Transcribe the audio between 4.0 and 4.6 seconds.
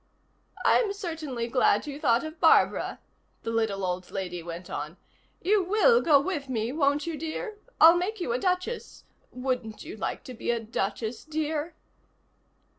lady